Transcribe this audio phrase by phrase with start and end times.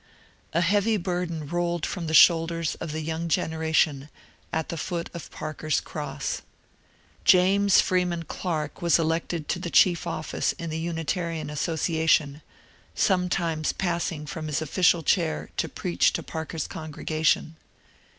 [0.53, 4.09] A heavy burden rolled from the shoulders of the young generation
[4.51, 6.41] at the foot of Parker's cross.
[7.23, 12.41] James Freeman Clarke was elected to the chief office in the Unitarian Asso ciation,
[12.95, 17.55] sometimes passing from his official chair to preach to Parker's congregation.